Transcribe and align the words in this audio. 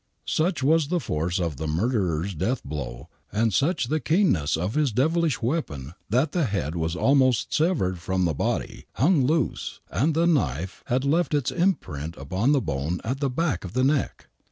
Such 0.25 0.63
was 0.63 0.87
the 0.87 0.99
force 0.99 1.39
of 1.39 1.57
the 1.57 1.67
murderer's 1.67 2.33
death 2.33 2.63
blow 2.63 3.07
and 3.31 3.53
such 3.53 3.85
the 3.85 3.99
keenness 3.99 4.57
of 4.57 4.73
his 4.73 4.91
devilish 4.91 5.43
weapon 5.43 5.93
that 6.09 6.31
the 6.31 6.45
head 6.45 6.73
was 6.75 6.95
almost 6.95 7.53
severed 7.53 7.99
from 7.99 8.25
the 8.25 8.33
body, 8.33 8.87
hung 8.93 9.23
loose, 9.27 9.79
and 9.91 10.15
the 10.15 10.25
knife 10.25 10.81
had 10.87 11.05
left 11.05 11.35
its 11.35 11.51
imprint 11.51 12.17
upon 12.17 12.51
the 12.51 12.61
bone 12.61 12.99
at 13.03 13.19
the 13.19 13.29
back 13.29 13.63
of 13.63 13.73
the 13.73 13.83
neck. 13.83 14.27